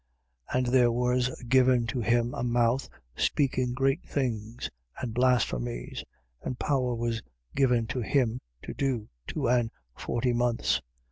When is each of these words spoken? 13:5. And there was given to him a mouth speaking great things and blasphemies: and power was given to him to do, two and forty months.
13:5. 0.49 0.57
And 0.57 0.65
there 0.73 0.91
was 0.91 1.43
given 1.47 1.85
to 1.85 1.99
him 2.01 2.33
a 2.33 2.41
mouth 2.41 2.89
speaking 3.15 3.75
great 3.75 4.01
things 4.03 4.67
and 4.99 5.13
blasphemies: 5.13 6.03
and 6.41 6.57
power 6.57 6.95
was 6.95 7.21
given 7.55 7.85
to 7.85 8.01
him 8.01 8.41
to 8.63 8.73
do, 8.73 9.09
two 9.27 9.47
and 9.47 9.69
forty 9.95 10.33
months. 10.33 10.81